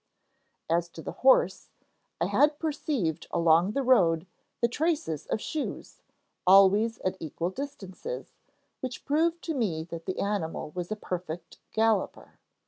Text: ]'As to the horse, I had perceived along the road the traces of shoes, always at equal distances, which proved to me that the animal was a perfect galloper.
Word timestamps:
]'As 0.71 0.89
to 0.89 1.03
the 1.03 1.11
horse, 1.21 1.69
I 2.19 2.25
had 2.25 2.57
perceived 2.57 3.27
along 3.29 3.73
the 3.73 3.83
road 3.83 4.25
the 4.59 4.67
traces 4.67 5.27
of 5.27 5.39
shoes, 5.39 6.01
always 6.47 6.97
at 7.01 7.17
equal 7.19 7.51
distances, 7.51 8.33
which 8.79 9.05
proved 9.05 9.43
to 9.43 9.53
me 9.53 9.83
that 9.83 10.07
the 10.07 10.17
animal 10.17 10.71
was 10.71 10.91
a 10.91 10.95
perfect 10.95 11.59
galloper. 11.71 12.39